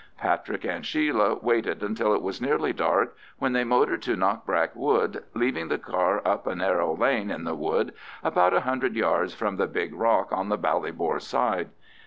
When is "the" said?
5.67-5.77, 7.43-7.53, 9.57-9.67, 10.49-10.57